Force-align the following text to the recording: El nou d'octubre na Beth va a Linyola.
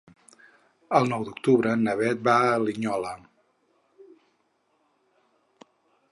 El 0.99 1.09
nou 1.09 1.25
d'octubre 1.25 1.73
na 1.81 1.93
Beth 1.99 2.23
va 2.27 2.33
a 2.45 2.55
Linyola. 2.63 3.11